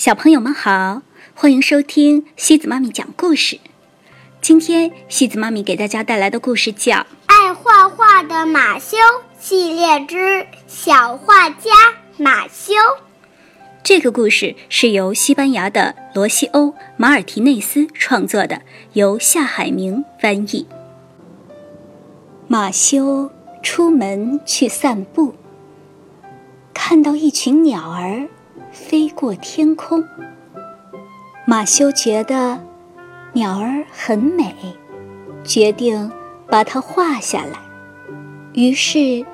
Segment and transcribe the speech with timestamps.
[0.00, 1.02] 小朋友们好，
[1.34, 3.60] 欢迎收听西子妈咪讲故事。
[4.40, 6.94] 今天西子妈咪给大家带来的故事叫
[7.26, 8.96] 《爱画画的马修
[9.38, 11.70] 系列之小画家
[12.16, 12.72] 马修》。
[13.82, 18.62] 这个故事是由西班牙的罗西欧·马尔提内斯创作的，
[18.94, 20.66] 由夏海明翻译。
[22.48, 23.30] 马修
[23.62, 25.34] 出门去散步，
[26.72, 28.26] 看到一群鸟儿。
[28.72, 30.04] 飞过天空，
[31.44, 32.60] 马修觉得
[33.32, 34.54] 鸟儿很美，
[35.42, 36.10] 决定
[36.46, 37.58] 把它画下来。
[38.52, 39.24] 于是，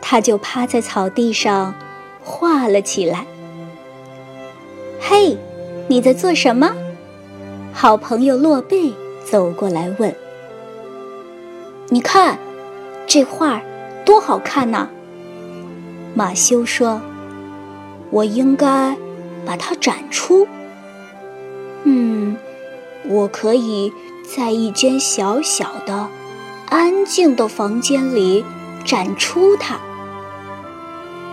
[0.00, 1.74] 他就趴在草地上
[2.22, 3.26] 画了起来。
[5.00, 5.36] 嘿，
[5.88, 6.74] 你在做什么？
[7.74, 8.92] 好朋友洛贝
[9.24, 10.14] 走过来问
[11.90, 12.38] ：“你看，
[13.06, 13.60] 这画
[14.04, 14.88] 多好看呐！”
[16.16, 16.98] 马修说。
[18.10, 18.96] 我应该
[19.44, 20.46] 把它展出。
[21.84, 22.36] 嗯，
[23.08, 23.92] 我可以
[24.36, 26.08] 在一间小小的、
[26.68, 28.44] 安静的房间里
[28.84, 29.76] 展出它，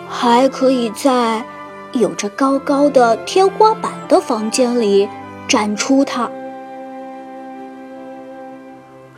[0.07, 1.43] 还可以在
[1.93, 5.09] 有着高高的天花板的房间里
[5.47, 6.29] 展出它。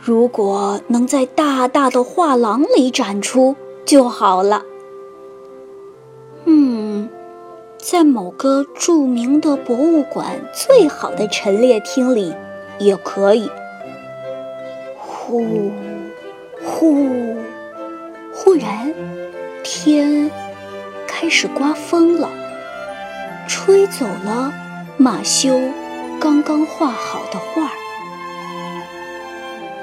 [0.00, 4.62] 如果能在大大的画廊里展出就好了。
[7.90, 12.34] 在某个著名的博物馆最好的陈列厅里，
[12.78, 13.50] 也可以。
[14.94, 15.72] 呼，
[16.62, 17.34] 呼，
[18.30, 18.92] 忽然，
[19.64, 20.30] 天
[21.06, 22.28] 开始刮风了，
[23.48, 24.52] 吹走了
[24.98, 25.58] 马修
[26.20, 27.70] 刚刚画好的画，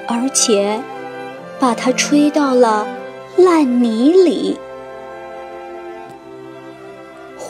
[0.06, 0.80] 而且
[1.58, 2.86] 把它吹到了
[3.36, 4.56] 烂泥里。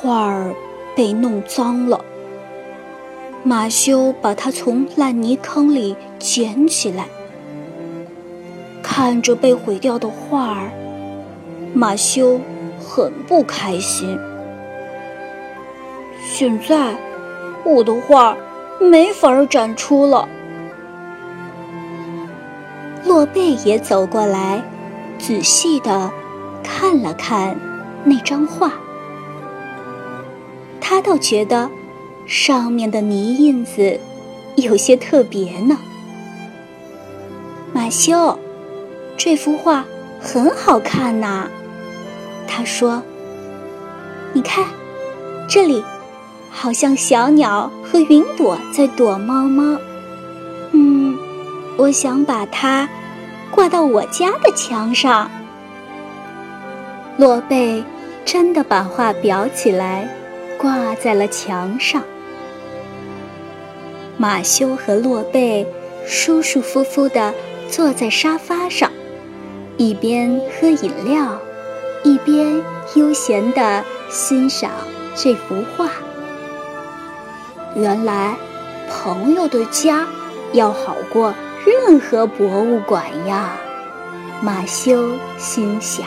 [0.06, 0.54] 画儿
[0.94, 2.04] 被弄脏了，
[3.42, 7.08] 马修把它从烂泥坑里捡起来，
[8.84, 10.70] 看着被毁掉的画儿，
[11.74, 12.40] 马修
[12.78, 14.16] 很不开心。
[16.24, 16.94] 现在
[17.64, 18.36] 我的画
[18.80, 20.28] 没法展出了。
[23.04, 24.62] 洛贝也走过来，
[25.18, 26.12] 仔细的
[26.62, 27.58] 看了看
[28.04, 28.70] 那张画。
[30.88, 31.68] 他倒觉得
[32.26, 33.98] 上面的泥印子
[34.54, 35.76] 有些特别呢。
[37.72, 38.38] 马修，
[39.16, 39.84] 这幅画
[40.20, 41.48] 很好看呐，
[42.46, 43.02] 他说
[44.32, 44.64] ：“你看，
[45.48, 45.82] 这里
[46.52, 49.76] 好像小鸟和云朵在躲猫猫。
[50.70, 51.18] 嗯，
[51.76, 52.88] 我想把它
[53.50, 55.28] 挂到我家的墙上。”
[57.18, 57.82] 洛贝
[58.24, 60.08] 真的把画裱起来。
[60.58, 62.02] 挂在了墙上。
[64.16, 65.66] 马修和洛贝
[66.06, 67.34] 舒舒服服地
[67.68, 68.90] 坐在沙发上，
[69.76, 71.38] 一边喝饮料，
[72.02, 72.62] 一边
[72.94, 74.70] 悠闲地欣赏
[75.14, 75.90] 这幅画。
[77.74, 78.34] 原来，
[78.88, 80.06] 朋友的家
[80.52, 81.34] 要好过
[81.66, 83.56] 任何博物馆呀！
[84.40, 86.06] 马修心想。